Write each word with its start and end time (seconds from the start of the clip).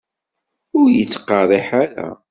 Ur 0.79 0.87
yettqerriḥ 0.95 1.67
ara. 1.83 2.07